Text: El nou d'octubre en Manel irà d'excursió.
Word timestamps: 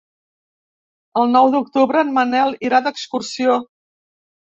El 1.21 1.29
nou 1.35 1.53
d'octubre 1.57 2.03
en 2.07 2.11
Manel 2.19 2.59
irà 2.71 2.83
d'excursió. 2.89 3.63